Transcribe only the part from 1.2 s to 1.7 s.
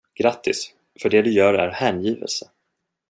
du gör är